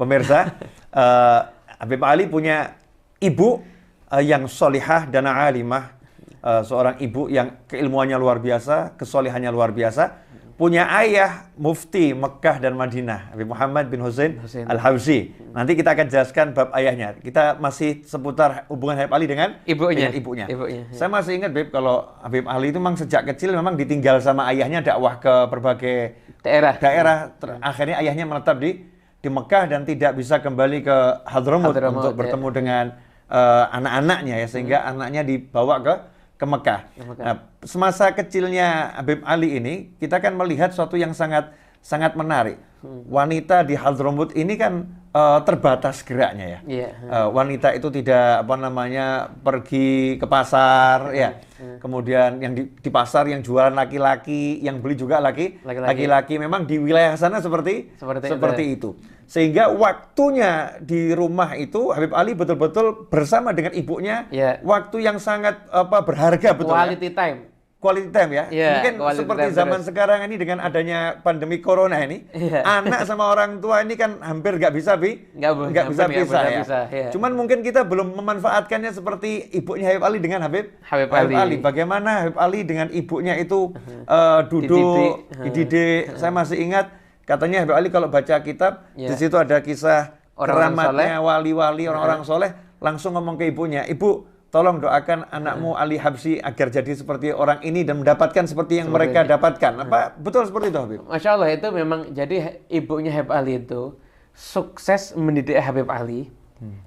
pemirsa, 0.00 0.56
eh, 0.88 1.40
Habib 1.78 2.00
Ali 2.00 2.24
punya 2.24 2.80
ibu 3.20 3.60
eh, 4.08 4.24
yang 4.24 4.48
solihah 4.48 5.04
dan 5.04 5.28
alimah, 5.28 5.98
Eh, 6.38 6.62
seorang 6.62 7.02
ibu 7.02 7.26
yang 7.26 7.66
keilmuannya 7.66 8.14
luar 8.14 8.38
biasa, 8.38 8.94
kesolihannya 8.94 9.50
luar 9.50 9.74
biasa. 9.74 10.27
Punya 10.58 10.90
ayah 10.90 11.54
mufti 11.54 12.10
Mekah 12.10 12.58
dan 12.58 12.74
Madinah, 12.74 13.30
Habib 13.30 13.54
Muhammad 13.54 13.86
bin 13.86 14.02
Husain 14.02 14.42
Husain. 14.42 14.66
Al-Habsyi. 14.66 15.30
Nanti 15.54 15.78
kita 15.78 15.94
akan 15.94 16.10
jelaskan 16.10 16.50
bab 16.50 16.74
ayahnya. 16.74 17.14
Kita 17.14 17.62
masih 17.62 18.02
seputar 18.02 18.66
hubungan 18.66 18.98
Habib 18.98 19.14
Ali 19.14 19.30
dengan 19.30 19.54
Ibunya. 19.62 20.10
dengan 20.10 20.18
ibunya. 20.18 20.46
Ibunya, 20.50 20.82
ya. 20.90 20.98
Saya 20.98 21.14
masih 21.14 21.38
ingat, 21.38 21.54
Beb, 21.54 21.70
kalau 21.70 22.10
Habib 22.18 22.42
Ali 22.50 22.74
itu 22.74 22.82
memang 22.82 22.98
sejak 22.98 23.22
kecil 23.30 23.54
memang 23.54 23.78
ditinggal 23.78 24.18
sama 24.18 24.50
ayahnya 24.50 24.82
dakwah 24.82 25.22
ke 25.22 25.46
berbagai 25.46 26.18
Daerah. 26.42 26.74
daerah 26.74 27.16
ter- 27.38 27.62
akhirnya 27.62 28.02
ayahnya 28.02 28.26
menetap 28.26 28.58
di 28.58 28.82
di 29.22 29.28
Mekah 29.30 29.70
dan 29.70 29.86
tidak 29.86 30.18
bisa 30.18 30.42
kembali 30.42 30.82
ke 30.82 30.96
Hadramut 31.22 31.70
Hadramut, 31.70 32.02
untuk 32.02 32.14
ya. 32.14 32.18
bertemu 32.18 32.48
dengan 32.50 32.84
eh, 33.30 33.64
anak-anaknya 33.78 34.34
ya 34.42 34.46
sehingga 34.50 34.78
anaknya 34.90 35.22
dibawa 35.22 35.82
ke 35.86 35.94
ke 36.38 36.46
Mekah. 36.46 36.80
Mekah. 37.02 37.24
Nah, 37.26 37.36
semasa 37.66 38.14
kecilnya 38.14 38.94
Habib 38.94 39.26
Ali 39.26 39.58
ini 39.58 39.74
kita 39.98 40.22
kan 40.22 40.38
melihat 40.38 40.70
suatu 40.70 40.94
yang 40.94 41.10
sangat 41.10 41.50
sangat 41.82 42.14
menarik. 42.14 42.62
Hmm. 42.78 43.02
Wanita 43.10 43.66
di 43.66 43.74
Hadramut 43.74 44.30
ini 44.38 44.54
kan 44.54 44.86
eh, 45.10 45.40
terbatas 45.42 46.06
geraknya 46.06 46.46
ya. 46.46 46.60
Iya. 46.62 46.88
Eh, 46.94 47.28
wanita 47.34 47.74
itu 47.74 47.90
tidak 47.90 48.46
apa 48.46 48.54
namanya 48.54 49.34
pergi 49.42 50.14
ke 50.14 50.26
pasar 50.30 51.10
ya. 51.10 51.42
Kemudian 51.82 52.38
yang 52.38 52.54
di, 52.54 52.70
di 52.70 52.86
pasar 52.86 53.26
yang 53.26 53.42
jualan 53.42 53.74
laki-laki, 53.74 54.62
yang 54.62 54.78
beli 54.78 54.94
juga 54.94 55.18
laki 55.18 55.58
Laki-laki. 55.66 55.90
laki-laki. 55.90 56.34
Memang 56.38 56.70
di 56.70 56.78
wilayah 56.78 57.18
sana 57.18 57.42
seperti 57.42 57.98
Seperti 58.30 58.64
itu. 58.78 58.94
Sehingga 59.28 59.68
waktunya 59.70 60.80
di 60.80 61.12
rumah 61.12 61.52
itu 61.52 61.92
Habib 61.92 62.16
Ali 62.16 62.32
betul-betul 62.32 63.06
bersama 63.06 63.52
dengan 63.52 63.76
ibunya 63.76 64.24
Iya. 64.32 64.64
waktu 64.64 65.04
yang 65.04 65.20
sangat 65.20 65.68
apa 65.68 66.00
berharga 66.00 66.56
betul. 66.56 66.72
ya. 66.72 66.80
Quality 66.80 67.10
time. 67.12 67.38
quality 67.78 68.10
time 68.10 68.30
ya. 68.34 68.44
Iya, 68.50 68.70
Mungkin 68.74 68.94
seperti 69.14 69.44
time 69.44 69.54
zaman 69.54 69.78
terus. 69.78 69.86
sekarang 69.86 70.18
ini 70.26 70.34
dengan 70.34 70.58
adanya 70.58 71.22
pandemi 71.22 71.62
corona 71.62 72.02
ini, 72.02 72.26
Iya. 72.34 72.66
anak 72.66 73.06
sama 73.06 73.30
orang 73.30 73.62
tua 73.62 73.86
ini 73.86 73.94
kan 73.94 74.18
hampir 74.18 74.58
nggak 74.58 74.74
bisa 74.74 74.98
bi, 74.98 75.14
Nggak 75.30 75.86
bisa 75.86 76.10
pisah 76.10 76.26
bisa 76.26 76.38
ya. 76.42 76.58
pisah, 76.58 76.82
iya. 76.90 77.08
Cuman 77.14 77.38
mungkin 77.38 77.62
kita 77.62 77.86
belum 77.86 78.18
memanfaatkannya 78.18 78.90
seperti 78.90 79.54
ibunya 79.54 79.94
Habib 79.94 80.02
Ali 80.02 80.18
dengan 80.18 80.42
Habib 80.42 80.74
Habib 80.82 81.12
Ali. 81.14 81.62
Bagaimana 81.62 82.26
Habib 82.26 82.38
Ali 82.40 82.66
dengan 82.66 82.90
ibunya 82.90 83.38
itu 83.38 83.70
eh, 84.10 84.40
duduk, 84.50 85.30
Dididik. 85.38 85.42
dididik. 85.46 86.02
Saya 86.18 86.34
masih 86.34 86.58
ingat 86.58 86.90
katanya 87.28 87.68
Habib 87.68 87.76
Ali 87.76 87.92
kalau 87.92 88.08
baca 88.08 88.40
kitab 88.40 88.88
Iya. 88.96 89.12
di 89.12 89.14
situ 89.20 89.36
ada 89.36 89.60
kisah 89.60 90.16
Orang-orang 90.38 90.72
keramatnya 90.72 91.18
wali-wali 91.20 91.84
orang-orang 91.84 92.22
soleh 92.24 92.50
langsung 92.78 93.18
ngomong 93.18 93.34
ke 93.34 93.50
ibunya, 93.50 93.82
ibu 93.90 94.22
tolong 94.48 94.78
doakan 94.80 95.26
anakmu 95.28 95.74
Ali 95.74 95.98
Habsi 95.98 96.38
agar 96.40 96.70
jadi 96.70 96.94
seperti 96.94 97.34
orang 97.34 97.60
ini 97.60 97.82
dan 97.84 98.00
mendapatkan 98.00 98.46
seperti 98.46 98.80
yang 98.80 98.88
mereka 98.88 99.26
dapatkan. 99.26 99.82
Apa 99.84 100.14
betul 100.16 100.46
seperti 100.48 100.70
itu 100.72 100.78
Habib? 100.78 101.00
Masya 101.04 101.30
Allah 101.36 101.50
itu 101.52 101.66
memang 101.74 102.14
jadi 102.14 102.62
ibunya 102.70 103.12
Habib 103.12 103.34
Ali 103.34 103.60
itu 103.60 103.98
sukses 104.32 105.12
mendidik 105.18 105.58
Habib 105.58 105.90
Ali. 105.90 106.30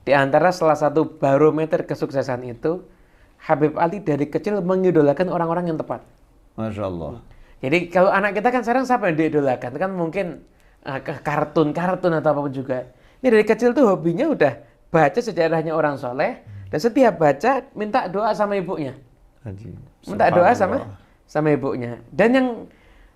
Di 0.04 0.12
antara 0.12 0.52
salah 0.52 0.76
satu 0.76 1.16
barometer 1.20 1.88
kesuksesan 1.88 2.44
itu 2.44 2.84
Habib 3.40 3.80
Ali 3.80 4.04
dari 4.04 4.28
kecil 4.28 4.60
mengidolakan 4.64 5.32
orang-orang 5.32 5.72
yang 5.72 5.78
tepat. 5.80 6.04
Masya 6.60 6.88
Allah. 6.88 7.24
Jadi 7.62 7.94
kalau 7.94 8.10
anak 8.10 8.42
kita 8.42 8.50
kan 8.50 8.62
sekarang 8.66 8.86
siapa 8.90 9.14
yang 9.14 9.18
diidolakan? 9.22 9.72
Kan 9.78 9.92
mungkin 9.94 10.42
uh, 10.82 11.00
ke 11.00 11.22
kartun, 11.22 11.72
kartun 11.78 12.18
atau 12.18 12.30
apa 12.34 12.40
pun 12.42 12.54
juga. 12.54 12.90
Ini 13.22 13.28
dari 13.30 13.46
kecil 13.46 13.78
tuh 13.78 13.86
hobinya 13.86 14.26
udah 14.34 14.54
baca 14.90 15.20
sejarahnya 15.22 15.78
orang 15.78 15.96
soleh 15.96 16.42
dan 16.74 16.80
setiap 16.82 17.22
baca 17.22 17.70
minta 17.78 18.10
doa 18.10 18.34
sama 18.34 18.58
ibunya. 18.58 18.98
Minta 20.10 20.34
doa 20.34 20.52
sama 20.58 20.98
sama 21.30 21.54
ibunya. 21.54 22.02
Dan 22.10 22.30
yang 22.34 22.48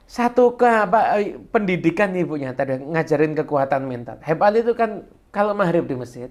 satu 0.06 0.54
ke 0.54 0.70
apa 0.70 1.18
eh, 1.18 1.42
pendidikan 1.50 2.14
ibunya 2.14 2.54
tadi 2.54 2.78
ngajarin 2.78 3.34
kekuatan 3.34 3.90
mental. 3.90 4.22
Ali 4.22 4.62
itu 4.62 4.78
kan 4.78 5.10
kalau 5.34 5.58
maghrib 5.58 5.90
di 5.90 5.98
masjid 5.98 6.30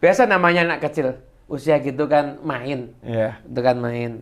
biasa 0.00 0.28
namanya 0.28 0.68
anak 0.68 0.84
kecil 0.84 1.16
usia 1.48 1.80
gitu 1.80 2.06
kan 2.06 2.38
main 2.44 2.92
Iya. 3.00 3.40
itu 3.42 3.60
kan 3.64 3.76
main. 3.80 4.20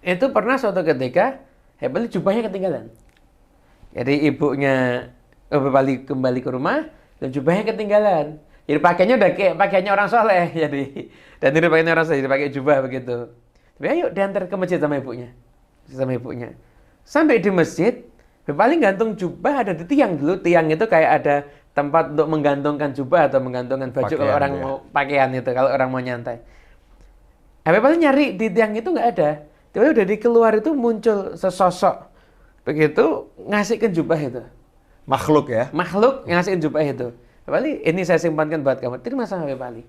Itu 0.00 0.32
pernah 0.32 0.56
suatu 0.56 0.80
ketika 0.80 1.44
Ali 1.78 2.06
jubahnya 2.10 2.42
ketinggalan. 2.50 2.90
Jadi 3.94 4.14
ibunya 4.26 5.08
Habib 5.48 5.74
Ali 5.74 6.02
kembali 6.04 6.40
ke 6.42 6.50
rumah 6.50 6.90
dan 7.22 7.28
jubahnya 7.30 7.72
ketinggalan. 7.72 8.42
Jadi 8.68 8.78
pakainya 8.84 9.14
udah 9.16 9.30
kayak 9.32 9.54
pakaiannya 9.56 9.92
orang 9.94 10.08
soleh. 10.12 10.44
Jadi 10.66 11.08
dan 11.40 11.50
ini 11.54 11.66
pakainya 11.70 11.92
orang 11.94 12.04
soleh, 12.04 12.18
jadi 12.20 12.28
pakai 12.28 12.48
jubah 12.50 12.76
begitu. 12.82 13.16
Tapi 13.78 13.86
ayo 13.94 14.10
diantar 14.10 14.50
ke 14.50 14.56
masjid 14.58 14.82
sama 14.82 14.98
ibunya, 14.98 15.30
sama 15.86 16.12
ibunya. 16.18 16.50
Sampai 17.06 17.38
di 17.38 17.48
masjid, 17.48 18.04
Habib 18.42 18.58
Ali 18.58 18.76
gantung 18.82 19.14
jubah 19.14 19.62
ada 19.62 19.72
di 19.72 19.86
tiang 19.86 20.18
dulu. 20.18 20.42
Tiang 20.42 20.66
itu 20.68 20.82
kayak 20.84 21.10
ada 21.22 21.46
tempat 21.78 22.10
untuk 22.10 22.26
menggantungkan 22.26 22.90
jubah 22.90 23.30
atau 23.30 23.38
menggantungkan 23.38 23.94
baju 23.94 24.10
kalau 24.10 24.18
Pakaian, 24.18 24.34
orang 24.42 24.52
ya. 24.52 24.62
mau 24.66 24.74
pakaian 24.90 25.30
itu, 25.30 25.50
kalau 25.54 25.70
orang 25.70 25.88
mau 25.94 26.02
nyantai. 26.02 26.42
Habib 27.62 27.86
Ali 27.86 27.96
nyari 28.02 28.24
di 28.34 28.46
tiang 28.50 28.74
itu 28.74 28.88
nggak 28.90 29.08
ada. 29.14 29.30
Tiba-tiba 29.78 29.94
dari 29.94 30.16
keluar 30.18 30.58
itu 30.58 30.74
muncul 30.74 31.38
sesosok 31.38 32.10
begitu 32.66 33.30
ngasihkan 33.46 33.94
jubah 33.94 34.18
itu. 34.18 34.42
Makhluk 35.06 35.54
ya. 35.54 35.70
Makhluk 35.70 36.26
yang 36.26 36.42
ngasihkan 36.42 36.58
jubah 36.66 36.82
itu. 36.82 37.14
Habib 37.46 37.54
Ali, 37.62 37.78
ini 37.86 38.02
saya 38.02 38.18
simpankan 38.18 38.66
buat 38.66 38.82
kamu. 38.82 38.98
Terima 39.06 39.22
kasih 39.22 39.38
Habib 39.38 39.62
Ali. 39.62 39.86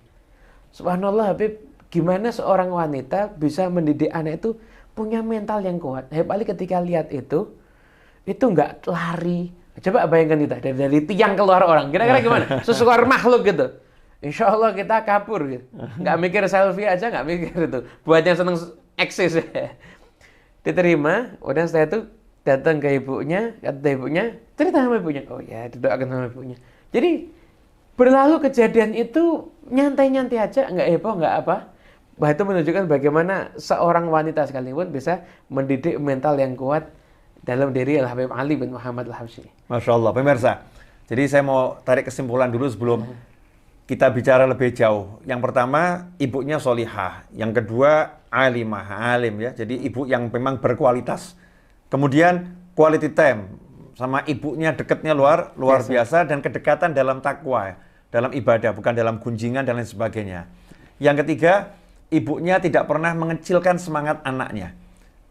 Subhanallah 0.69 1.33
Habib, 1.33 1.57
gimana 1.89 2.29
seorang 2.29 2.69
wanita 2.69 3.33
bisa 3.33 3.65
mendidik 3.65 4.13
anak 4.13 4.45
itu 4.45 4.61
punya 4.93 5.25
mental 5.25 5.65
yang 5.65 5.81
kuat. 5.81 6.05
Habib 6.13 6.29
Ali 6.29 6.45
ketika 6.45 6.77
lihat 6.77 7.09
itu, 7.09 7.49
itu 8.29 8.45
nggak 8.45 8.85
lari. 8.85 9.49
Coba 9.81 10.05
bayangkan 10.05 10.37
kita 10.37 10.55
dari, 10.61 10.77
dari 10.77 10.99
tiang 11.01 11.33
keluar 11.33 11.65
orang. 11.65 11.89
Kira-kira 11.89 12.21
gimana? 12.21 12.45
Sesuatu 12.67 13.09
makhluk 13.09 13.41
gitu. 13.41 13.73
Insya 14.21 14.53
Allah 14.53 14.69
kita 14.77 15.01
kabur 15.01 15.49
gitu. 15.49 15.65
Nggak 15.97 16.15
mikir 16.21 16.43
selfie 16.45 16.85
aja, 16.85 17.09
nggak 17.09 17.25
mikir 17.25 17.57
itu. 17.57 17.79
Buat 18.05 18.21
yang 18.21 18.37
seneng 18.37 18.55
eksis. 18.99 19.39
Diterima, 20.65 21.39
udah 21.39 21.63
setelah 21.65 21.87
itu 21.87 21.99
datang 22.43 22.83
ke 22.83 22.99
ibunya, 22.99 23.55
kata 23.63 23.87
ibunya, 23.95 24.35
cerita 24.59 24.83
sama 24.83 24.99
ibunya. 24.99 25.23
Oh 25.31 25.39
ya, 25.39 25.71
didoakan 25.71 26.07
sama 26.07 26.25
ibunya. 26.27 26.57
Jadi 26.91 27.31
berlalu 27.95 28.35
kejadian 28.43 28.91
itu 28.95 29.47
nyantai-nyantai 29.71 30.37
aja, 30.39 30.67
nggak 30.67 30.87
heboh, 30.99 31.13
nggak 31.19 31.35
apa. 31.45 31.55
Bah 32.19 32.35
itu 32.35 32.43
menunjukkan 32.43 32.91
bagaimana 32.91 33.55
seorang 33.55 34.11
wanita 34.11 34.43
sekalipun 34.43 34.91
bisa 34.91 35.23
mendidik 35.47 35.95
mental 36.03 36.35
yang 36.35 36.59
kuat 36.59 36.91
dalam 37.39 37.71
diri 37.71 37.95
Al 37.95 38.11
Habib 38.11 38.27
Ali 38.35 38.59
bin 38.59 38.75
Muhammad 38.75 39.07
Al 39.07 39.23
Habsyi. 39.23 39.47
Masya 39.71 39.91
Allah, 39.95 40.11
pemirsa. 40.11 40.51
Jadi 41.07 41.23
saya 41.31 41.41
mau 41.47 41.79
tarik 41.87 42.11
kesimpulan 42.11 42.51
dulu 42.51 42.67
sebelum 42.67 43.07
kita 43.87 44.11
bicara 44.11 44.43
lebih 44.45 44.75
jauh. 44.75 45.23
Yang 45.23 45.39
pertama, 45.49 46.11
ibunya 46.19 46.59
solihah. 46.59 47.23
Yang 47.31 47.63
kedua, 47.63 48.18
alimah, 48.29 49.13
alim 49.13 49.41
ya. 49.41 49.51
Jadi 49.53 49.85
ibu 49.85 50.05
yang 50.05 50.29
memang 50.29 50.61
berkualitas. 50.61 51.35
Kemudian 51.89 52.53
quality 52.77 53.09
time 53.13 53.59
sama 53.97 54.23
ibunya 54.29 54.71
dekatnya 54.71 55.11
luar 55.11 55.51
luar 55.59 55.83
biasa 55.83 56.23
dan 56.29 56.39
kedekatan 56.39 56.95
dalam 56.95 57.19
takwa, 57.19 57.73
ya. 57.73 57.75
dalam 58.09 58.31
ibadah, 58.31 58.71
bukan 58.73 58.93
dalam 58.95 59.19
gunjingan 59.19 59.65
dan 59.65 59.77
lain 59.77 59.89
sebagainya. 59.89 60.47
Yang 61.01 61.25
ketiga, 61.25 61.75
ibunya 62.13 62.57
tidak 62.61 62.85
pernah 62.87 63.11
mengecilkan 63.13 63.77
semangat 63.77 64.21
anaknya. 64.25 64.73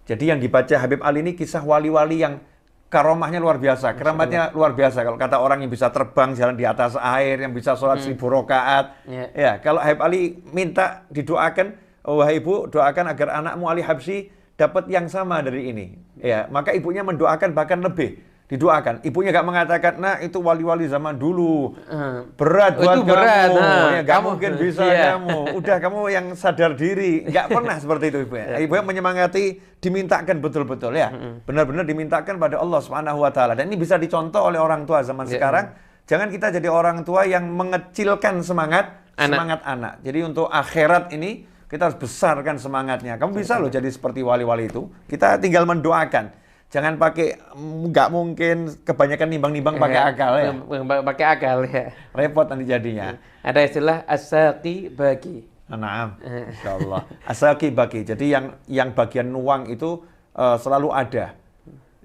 Jadi 0.09 0.33
yang 0.33 0.41
dibaca 0.41 0.73
Habib 0.81 1.05
Ali 1.05 1.21
ini 1.21 1.33
kisah 1.37 1.61
wali-wali 1.61 2.25
yang 2.25 2.41
karomahnya 2.89 3.37
luar 3.37 3.61
biasa, 3.61 3.93
keramatnya 3.93 4.49
luar 4.57 4.73
biasa. 4.73 5.05
Kalau 5.05 5.21
kata 5.21 5.37
orang 5.37 5.61
yang 5.61 5.69
bisa 5.69 5.93
terbang 5.93 6.33
jalan 6.33 6.57
di 6.57 6.65
atas 6.65 6.97
air, 6.97 7.45
yang 7.45 7.53
bisa 7.53 7.77
sholat 7.77 8.01
seribu 8.01 8.33
rakaat, 8.33 9.05
Ya. 9.05 9.25
ya 9.37 9.53
kalau 9.61 9.81
Habib 9.85 10.01
Ali 10.01 10.41
minta 10.57 11.05
didoakan, 11.13 11.77
oh, 12.09 12.19
wahai 12.19 12.41
ibu 12.41 12.65
doakan 12.67 13.13
agar 13.13 13.29
anakmu 13.37 13.69
Ali 13.69 13.85
Habsi 13.85 14.33
dapat 14.57 14.89
yang 14.89 15.07
sama 15.07 15.39
dari 15.39 15.69
ini. 15.69 15.87
Ya, 16.19 16.49
maka 16.49 16.73
ibunya 16.73 17.05
mendoakan 17.05 17.53
bahkan 17.53 17.79
lebih 17.79 18.17
didoakan. 18.49 19.05
Ibunya 19.05 19.29
gak 19.29 19.45
mengatakan, 19.45 19.93
nah 20.01 20.17
itu 20.19 20.41
wali-wali 20.41 20.89
zaman 20.89 21.15
dulu. 21.15 21.77
Eh, 21.85 22.25
Berat 22.33 22.75
Oh, 22.75 22.83
buat 22.83 22.97
itu 22.97 23.03
berat, 23.05 23.29
kamu, 23.45 23.61
nah, 23.61 23.69
ya, 23.69 24.01
gak 24.01 24.09
kamu- 24.09 24.25
mungkin 24.25 24.51
bisa 24.57 24.83
iya. 24.83 25.05
kamu. 25.15 25.39
Udah 25.53 25.77
kamu 25.79 25.99
yang 26.09 26.27
sadar 26.33 26.73
diri, 26.73 27.29
nggak 27.29 27.45
pernah 27.55 27.77
seperti 27.77 28.09
itu 28.09 28.19
ibu 28.25 28.35
ya. 28.35 28.57
Ibu 28.57 28.73
yang 28.73 28.89
menyemangati, 28.89 29.45
dimintakan 29.79 30.41
betul-betul 30.41 30.97
ya, 30.97 31.13
benar-benar 31.45 31.85
dimintakan 31.85 32.41
pada 32.41 32.57
Allah 32.57 32.81
Subhanahu 32.81 33.21
Wa 33.21 33.31
Taala. 33.31 33.53
Dan 33.53 33.69
ini 33.69 33.77
bisa 33.77 33.95
dicontoh 33.95 34.41
oleh 34.41 34.57
orang 34.57 34.89
tua 34.89 35.05
zaman 35.05 35.29
Iya. 35.29 35.37
sekarang. 35.37 35.65
Jangan 36.09 36.33
kita 36.33 36.49
jadi 36.51 36.73
orang 36.73 37.05
tua 37.05 37.29
yang 37.29 37.45
mengecilkan 37.53 38.41
semangat 38.41 38.97
Anak. 39.13 39.29
semangat 39.29 39.61
anak. 39.63 39.93
Jadi 40.01 40.25
untuk 40.25 40.49
akhirat 40.49 41.13
ini 41.13 41.45
kita 41.69 41.93
harus 41.93 41.99
besarkan 42.01 42.57
semangatnya. 42.57 43.21
Kamu 43.21 43.37
bisa 43.37 43.61
loh 43.61 43.69
jadi 43.69 43.87
seperti 43.87 44.25
wali-wali 44.25 44.67
itu. 44.67 44.89
Kita 45.05 45.37
tinggal 45.37 45.69
mendoakan. 45.69 46.33
Jangan 46.69 47.01
pakai 47.01 47.41
nggak 47.57 48.09
mungkin 48.13 48.57
kebanyakan 48.85 49.29
nimbang-nimbang 49.33 49.81
pakai 49.81 50.01
eh, 50.01 50.11
akal 50.13 50.33
ya. 50.37 50.53
eh, 50.53 51.01
Pakai 51.01 51.25
akal 51.25 51.59
ya. 51.65 51.85
Repot 52.13 52.45
nanti 52.45 52.69
jadinya. 52.69 53.17
Ada 53.41 53.61
istilah 53.65 54.05
asaki 54.05 54.93
bagi. 54.93 55.49
Naam, 55.69 56.17
Eh. 56.21 56.49
insya 56.53 56.77
Allah. 56.77 57.05
Asaki 57.25 57.73
bagi. 57.73 58.05
Jadi 58.05 58.33
yang 58.33 58.53
yang 58.69 58.93
bagian 58.93 59.33
uang 59.33 59.73
itu 59.73 60.05
eh, 60.37 60.57
selalu 60.61 60.93
ada. 60.93 61.37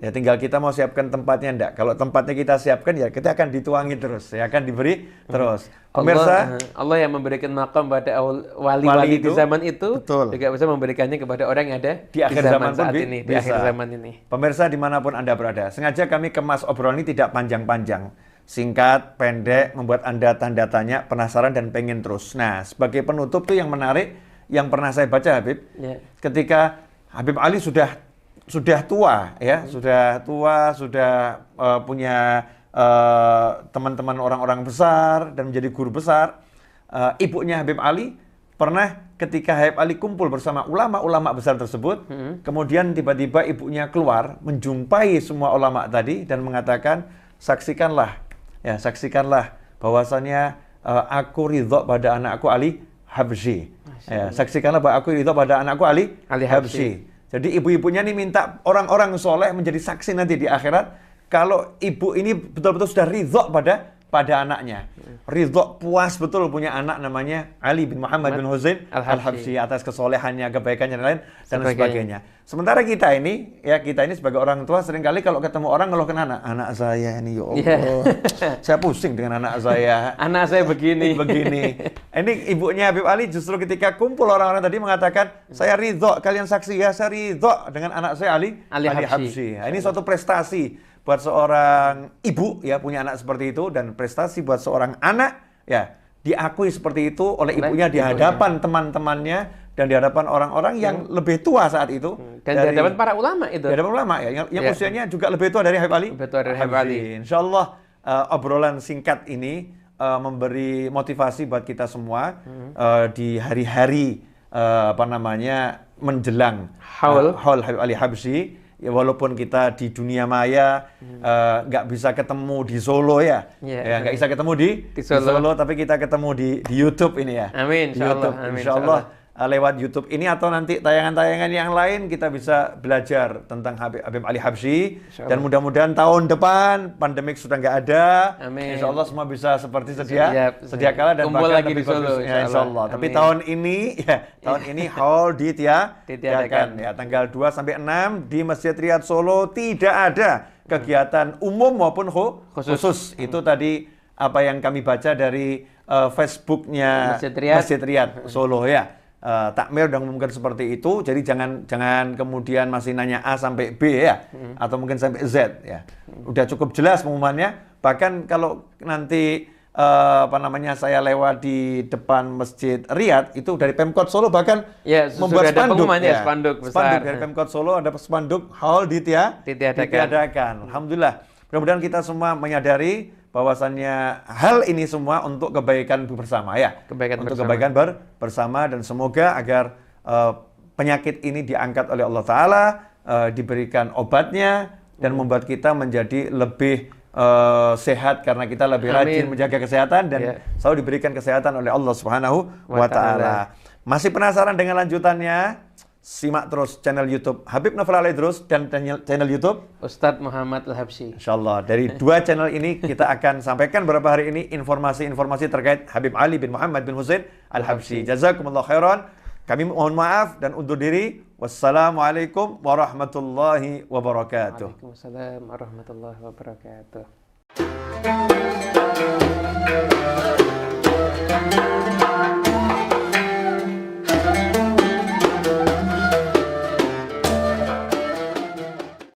Ya 0.04 0.12
tinggal 0.12 0.36
kita 0.36 0.60
mau 0.60 0.76
siapkan 0.76 1.08
tempatnya 1.08 1.56
enggak. 1.56 1.72
Kalau 1.80 1.96
tempatnya 1.96 2.36
kita 2.36 2.60
siapkan 2.60 2.92
ya 2.92 3.08
kita 3.08 3.40
akan 3.40 3.56
dituangi 3.56 3.96
terus, 3.96 4.36
ya 4.36 4.52
akan 4.52 4.62
diberi 4.68 5.08
terus. 5.32 5.72
Pemirsa, 5.96 6.28
Allah, 6.28 6.60
eh, 6.60 6.68
Allah 6.76 6.98
yang 7.08 7.12
memberikan 7.16 7.48
makam 7.56 7.88
pada 7.88 8.20
wali-wali 8.60 9.24
di 9.24 9.32
zaman 9.32 9.64
itu 9.64 10.04
betul. 10.04 10.36
juga 10.36 10.52
bisa 10.52 10.66
memberikannya 10.68 11.16
kepada 11.16 11.48
orang 11.48 11.72
yang 11.72 11.78
ada 11.80 12.04
di 12.12 12.20
akhir 12.20 12.44
zaman, 12.44 12.76
pun 12.76 12.84
saat 12.84 12.94
bi- 12.98 13.06
ini, 13.08 13.20
di 13.24 13.32
akhir 13.32 13.56
zaman 13.64 13.88
ini. 13.96 14.12
Pemirsa 14.28 14.68
di 14.68 14.76
mana 14.76 15.00
pun 15.00 15.16
Anda 15.16 15.40
berada, 15.40 15.72
sengaja 15.72 16.04
kami 16.12 16.36
kemas 16.36 16.68
obrolan 16.68 17.00
ini 17.00 17.16
tidak 17.16 17.32
panjang-panjang. 17.32 18.12
Singkat, 18.44 19.16
pendek, 19.16 19.72
membuat 19.72 20.04
Anda 20.04 20.36
tanda 20.36 20.68
tanya, 20.68 21.08
penasaran, 21.08 21.56
dan 21.56 21.72
pengen 21.72 22.04
terus. 22.04 22.36
Nah, 22.36 22.60
sebagai 22.68 23.08
penutup 23.08 23.48
tuh 23.48 23.56
yang 23.56 23.72
menarik, 23.72 24.20
yang 24.52 24.68
pernah 24.68 24.92
saya 24.92 25.08
baca 25.08 25.40
Habib, 25.40 25.64
Ya. 25.80 26.04
ketika 26.20 26.84
Habib 27.08 27.40
Ali 27.40 27.64
sudah 27.64 28.03
sudah 28.48 28.84
tua 28.84 29.36
ya, 29.40 29.64
sudah 29.68 30.20
tua, 30.24 30.76
sudah 30.76 31.44
eh, 31.56 31.80
punya 31.88 32.44
eh, 32.76 33.50
teman-teman 33.72 34.20
orang-orang 34.20 34.68
besar 34.68 35.32
dan 35.32 35.52
menjadi 35.52 35.72
guru 35.72 35.94
besar. 35.94 36.44
Eh, 36.92 37.26
ibunya 37.30 37.64
Habib 37.64 37.80
Ali 37.80 38.20
pernah 38.60 39.10
ketika 39.18 39.56
Habib 39.56 39.80
Ali 39.80 39.96
kumpul 39.96 40.28
bersama 40.28 40.68
ulama-ulama 40.68 41.32
besar 41.32 41.56
tersebut, 41.56 42.06
kemudian 42.44 42.92
tiba-tiba 42.92 43.48
ibunya 43.48 43.88
keluar 43.90 44.38
menjumpai 44.44 45.18
semua 45.24 45.56
ulama 45.56 45.88
tadi 45.88 46.28
dan 46.28 46.44
mengatakan, 46.44 47.08
saksikanlah, 47.40 48.20
ya 48.62 48.76
saksikanlah 48.76 49.56
bahwasannya 49.80 50.42
eh, 50.84 51.04
aku 51.08 51.48
ridho 51.48 51.88
pada 51.88 52.20
anakku 52.20 52.52
Ali 52.52 52.84
Habsyi. 53.08 53.70
Ya, 54.04 54.36
saksikanlah 54.36 54.84
bahwa 54.84 55.00
aku 55.00 55.16
ridho 55.16 55.32
pada 55.32 55.64
anakku 55.64 55.88
Ali, 55.88 56.12
Ali 56.28 56.44
Habsyi. 56.44 57.13
Jadi 57.34 57.58
ibu-ibunya 57.58 58.06
nih 58.06 58.14
minta 58.14 58.62
orang-orang 58.62 59.18
soleh 59.18 59.50
menjadi 59.50 59.82
saksi 59.82 60.14
nanti 60.14 60.38
di 60.38 60.46
akhirat. 60.46 61.02
Kalau 61.34 61.82
ibu 61.82 62.14
ini 62.14 62.38
betul-betul 62.38 62.86
sudah 62.86 63.10
ridho 63.10 63.50
pada 63.50 63.98
pada 64.14 64.46
anaknya. 64.46 64.86
Ridho 65.26 65.82
puas 65.82 66.22
betul 66.22 66.46
punya 66.54 66.70
anak 66.70 67.02
namanya 67.02 67.58
Ali 67.58 67.90
bin 67.90 68.06
Muhammad 68.06 68.38
bin 68.38 68.46
Husain 68.46 68.86
Al-Habsyi. 68.94 69.10
Al-Habsyi 69.18 69.54
atas 69.58 69.82
kesolehannya, 69.82 70.54
kebaikannya 70.54 70.96
dan 71.02 71.06
lain 71.06 71.20
dan 71.50 71.58
Sebagainya. 71.66 71.74
sebagainya. 71.74 72.18
Sementara 72.44 72.84
kita 72.84 73.16
ini, 73.16 73.56
ya 73.64 73.80
kita 73.80 74.04
ini 74.04 74.20
sebagai 74.20 74.36
orang 74.36 74.68
tua 74.68 74.84
sering 74.84 75.00
kali 75.00 75.24
kalau 75.24 75.40
ketemu 75.40 75.64
orang 75.64 75.88
ngeluhkan 75.88 76.28
anak, 76.28 76.44
anak 76.44 76.70
saya 76.76 77.24
ini 77.24 77.40
ya 77.40 77.44
Allah, 77.48 77.56
Iya. 77.64 77.78
saya 78.68 78.78
pusing 78.84 79.16
dengan 79.16 79.40
anak 79.40 79.64
saya. 79.64 80.12
Anak 80.20 80.52
saya 80.52 80.68
begini. 80.68 81.16
begini. 81.16 81.80
Ini 82.12 82.32
ibunya 82.52 82.92
Habib 82.92 83.08
Ali 83.08 83.32
justru 83.32 83.56
ketika 83.58 83.96
kumpul 83.96 84.28
orang-orang 84.28 84.60
tadi 84.60 84.76
mengatakan, 84.76 85.32
saya 85.56 85.80
ridho, 85.80 86.20
kalian 86.20 86.44
saksi 86.44 86.76
ya, 86.76 86.92
saya 86.92 87.08
ridho 87.10 87.48
dengan 87.72 87.96
anak 87.96 88.20
saya 88.20 88.36
Ali, 88.36 88.60
Ali 88.68 88.92
Habsyi. 88.92 89.64
Nah, 89.64 89.72
ini 89.72 89.80
suatu 89.80 90.04
prestasi 90.04 90.76
buat 91.04 91.20
seorang 91.20 91.94
ibu 92.22 92.60
ya 92.62 92.80
punya 92.80 93.04
anak 93.04 93.20
seperti 93.20 93.52
itu 93.52 93.68
dan 93.68 93.92
prestasi 93.92 94.40
buat 94.40 94.58
seorang 94.58 94.96
anak 95.00 95.36
ya 95.66 96.00
diakui 96.20 96.72
seperti 96.72 97.12
itu 97.12 97.28
oleh 97.28 97.54
ibunya 97.54 97.88
di 97.88 98.00
hadapan 98.00 98.58
teman-temannya 98.58 99.40
dan 99.74 99.86
di 99.86 99.94
hadapan 99.94 100.26
orang-orang 100.26 100.74
yang 100.78 100.96
lebih 101.10 101.42
tua 101.42 101.68
saat 101.68 101.90
itu 101.90 102.14
Hmm. 102.14 102.40
Dan 102.40 102.56
dari- 102.56 102.64
di 102.66 102.78
hadapan 102.78 102.94
para 102.94 103.12
ulama 103.14 103.46
itu. 103.48 103.64
di 103.64 103.74
hadapan 103.74 103.92
ulama 103.92 104.16
ya 104.20 104.30
yang, 104.32 104.48
yang 104.50 104.64
Ya. 104.64 104.72
usianya 104.72 105.04
juga 105.06 105.28
lebih 105.28 105.48
tua 105.50 105.60
dari 105.62 105.76
Habib 105.76 105.92
Ali 105.94 106.10
Lebih 106.10 106.30
tua 106.30 106.42
dari 106.42 106.56
Habib. 106.56 106.76
Ali. 106.78 106.98
Insya 107.18 107.38
Allah 107.38 107.66
eh, 108.02 108.26
obrolan 108.32 108.80
singkat 108.80 109.28
ini 109.28 109.54
eh, 109.94 110.20
memberi 110.20 110.88
motivasi 110.90 111.44
buat 111.46 111.62
kita 111.62 111.84
semua 111.86 112.40
Hmm. 112.40 112.72
eh, 112.72 113.06
di 113.12 113.30
hari-hari 113.36 114.24
eh, 114.50 114.86
apa 114.90 115.04
namanya 115.04 115.82
menjelang 115.98 116.72
Haul. 116.80 117.32
eh, 117.32 117.36
haul 117.38 117.60
Habib 117.62 117.80
Ali 117.82 117.94
Habsyi. 117.94 118.40
Ya, 118.84 118.92
walaupun 118.92 119.32
kita 119.32 119.72
di 119.74 119.90
dunia 119.90 120.28
maya 120.28 120.92
eh, 121.00 121.58
nggak 121.64 121.88
bisa 121.88 122.12
ketemu 122.12 122.68
di 122.68 122.78
Solo 122.78 123.24
ya, 123.24 123.48
Hmm. 123.64 123.72
Iya. 123.72 123.82
ya 123.82 123.96
nggak 124.04 124.14
bisa 124.14 124.28
ketemu 124.28 124.52
di, 124.60 124.70
Di 124.92 125.02
Solo. 125.02 125.56
tapi 125.56 125.74
kita 125.74 125.96
ketemu 125.96 126.30
di 126.36 126.50
di 126.62 126.76
YouTube 126.76 127.16
ini 127.18 127.40
ya. 127.40 127.48
Amin, 127.56 127.96
Di 127.96 127.98
insya 127.98 128.12
Allah. 128.12 128.20
YouTube. 128.20 128.36
Amin, 128.36 128.52
Insya 128.52 128.60
insya 128.60 128.74
Allah 128.76 129.00
uh, 129.00 129.23
lewat 129.36 129.76
YouTube 129.76 130.06
ini 130.08 130.24
atau 130.24 130.46
nanti 130.48 130.78
tayangan-tayangan 130.78 131.50
yang 131.50 131.74
lain 131.74 132.06
kita 132.06 132.30
bisa 132.30 132.78
belajar 132.78 133.42
tentang 133.44 133.74
Habib, 133.76 134.00
Habib 134.00 134.22
Ali 134.24 134.38
Habsyi 134.38 134.82
dan 135.20 135.42
mudah-mudahan 135.42 135.92
tahun 135.92 136.30
depan 136.30 136.76
pandemik 136.96 137.36
sudah 137.36 137.58
nggak 137.58 137.76
ada 137.82 138.06
Amin. 138.40 138.78
Insya 138.78 138.88
Allah 138.88 139.02
semua 139.04 139.26
bisa 139.26 139.58
seperti 139.58 139.98
sedia 139.98 140.30
Siap. 140.30 140.54
sedia 140.68 140.94
kala 140.94 141.18
dan 141.18 141.26
Kumpul 141.26 141.50
bahkan 141.50 141.58
lagi 141.60 141.66
lebih 141.68 141.82
di 141.82 141.84
Solo, 141.84 141.98
bagus. 142.00 142.18
insya 142.22 142.30
Ya, 142.30 142.46
insya 142.46 142.62
Allah. 142.62 142.84
Tapi 142.88 143.08
tahun 143.10 143.38
ini 143.44 143.78
ya 144.06 144.18
tahun 144.40 144.62
ini 144.70 144.84
hall 144.88 145.28
Ditiadakan. 145.34 146.06
ditiadakan 146.06 146.68
ya 146.78 146.90
tanggal 146.94 147.24
2 147.28 147.50
sampai 147.50 147.74
6 147.76 148.30
di 148.30 148.40
Masjid 148.44 148.76
Riyad 148.76 149.02
Solo 149.02 149.50
tidak 149.50 149.96
ada 150.14 150.32
kegiatan 150.64 151.42
umum 151.42 151.74
maupun 151.74 152.06
khu- 152.08 152.46
Khusus. 152.54 152.78
khusus 152.78 153.00
itu 153.18 153.42
tadi 153.42 153.90
apa 154.14 154.40
yang 154.40 154.62
kami 154.62 154.80
baca 154.80 155.12
dari 155.12 155.58
uh, 155.84 156.14
Facebooknya 156.14 157.18
Masjid 157.18 157.34
Riyad. 157.34 157.58
Masjid 157.58 157.80
Riyad 157.82 158.10
Solo 158.26 158.62
ya. 158.64 159.02
Eh, 159.24 159.50
takmir 159.56 159.88
udah 159.88 160.04
mengumumkan 160.04 160.28
seperti 160.28 160.76
itu, 160.76 161.00
jadi 161.00 161.24
jangan 161.24 161.64
jangan 161.64 162.12
kemudian 162.20 162.68
masih 162.68 162.92
nanya 162.92 163.24
A 163.24 163.40
sampai 163.40 163.72
B 163.72 164.04
ya, 164.04 164.28
atau 164.60 164.76
mungkin 164.76 165.00
sampai 165.00 165.24
Z 165.24 165.64
ya. 165.64 165.88
Udah 166.28 166.44
cukup 166.44 166.76
jelas 166.76 167.08
pengumumannya. 167.08 167.56
Bahkan 167.80 168.28
kalau 168.28 168.68
nanti 168.84 169.48
eh, 169.72 170.20
apa 170.28 170.38
namanya 170.44 170.76
saya 170.76 171.00
lewat 171.00 171.40
di 171.40 171.88
depan 171.88 172.36
Masjid 172.36 172.84
Riyad 172.84 173.32
itu 173.40 173.56
dari 173.56 173.72
Pemkot 173.72 174.12
Solo 174.12 174.28
bahkan 174.28 174.68
Ya, 174.84 175.08
sudah 175.08 175.24
membuat 175.24 175.44
ada 175.48 175.52
spanduk 175.56 175.72
pengumumannya, 175.80 176.14
spanduk 176.20 176.56
besar. 176.60 176.72
Spanduk 176.76 177.02
dari 177.08 177.18
Pemkot 177.24 177.48
Solo 177.48 177.72
ada 177.80 177.90
spanduk 177.96 178.44
hall 178.60 178.92
ditia, 178.92 179.40
Ditiadakan. 179.48 179.88
ditiadakan. 179.88 180.54
Alhamdulillah. 180.68 181.14
Mudah-mudahan 181.48 181.80
kita 181.80 182.04
semua 182.04 182.36
menyadari 182.36 183.16
bahwasannya 183.34 184.24
hal 184.30 184.62
ini 184.64 184.86
semua 184.86 185.26
untuk 185.26 185.50
kebaikan 185.52 186.06
bersama 186.06 186.54
ya. 186.56 186.78
Kebaikan 186.86 187.26
untuk 187.26 187.34
bersama. 187.34 187.50
kebaikan 187.50 187.72
ber- 187.74 187.98
bersama 188.22 188.70
dan 188.70 188.86
semoga 188.86 189.34
agar 189.34 189.74
eh, 190.06 190.32
penyakit 190.76 191.26
ini 191.26 191.42
diangkat 191.42 191.90
oleh 191.90 192.06
Allah 192.06 192.24
taala, 192.24 192.64
eh, 193.04 193.30
diberikan 193.34 193.90
obatnya 193.98 194.78
dan 194.96 195.18
Hmm. 195.18 195.26
membuat 195.26 195.44
kita 195.44 195.74
menjadi 195.74 196.30
lebih 196.30 196.94
eh, 197.14 197.74
sehat 197.78 198.26
karena 198.26 198.50
kita 198.50 198.66
lebih 198.66 198.90
rajin 198.90 199.30
Amin. 199.30 199.38
menjaga 199.38 199.58
kesehatan 199.58 200.10
dan 200.10 200.20
Ya. 200.20 200.34
selalu 200.58 200.82
diberikan 200.82 201.14
kesehatan 201.14 201.54
oleh 201.54 201.70
Allah 201.70 201.94
Subhanahu 201.94 202.50
wa 202.66 202.90
taala. 202.90 203.54
Masih 203.86 204.10
penasaran 204.10 204.58
dengan 204.58 204.82
lanjutannya? 204.82 205.63
Simak 206.04 206.52
terus 206.52 206.84
channel 206.84 207.08
YouTube 207.08 207.48
Habib 207.48 207.80
Novel 207.80 207.96
Ali 207.96 208.12
Idrus 208.12 208.44
dan 208.44 208.68
channel, 208.68 209.00
channel 209.08 209.24
YouTube 209.24 209.64
Ustadz 209.80 210.20
Muhammad 210.20 210.68
Al-Habsyi. 210.68 211.16
Insya 211.16 211.32
Allah 211.40 211.64
dari 211.72 211.88
dua 211.96 212.20
channel 212.20 212.52
ini 212.52 212.84
kita 212.84 213.08
akan 213.08 213.40
sampaikan 213.40 213.88
beberapa 213.88 214.12
hari 214.12 214.28
ini 214.28 214.52
informasi-informasi 214.52 215.48
terkait 215.48 215.88
Habib 215.88 216.12
Ali 216.20 216.36
bin 216.36 216.52
Muhammad 216.52 216.84
bin 216.84 217.00
Husain 217.00 217.24
Al-Habsyi. 217.48 218.04
Jazakumullah 218.04 218.68
khairan. 218.68 219.08
Kami 219.48 219.64
mohon 219.64 219.96
maaf 219.96 220.44
dan 220.44 220.52
undur 220.60 220.76
diri. 220.76 221.24
Wassalamualaikum 221.40 222.60
warahmatullahi 222.60 223.88
wabarakatuh. 223.88 224.76
Waalaikumsalam 224.76 225.40
warahmatullahi 225.48 226.20
wabarakatuh. 226.20 227.08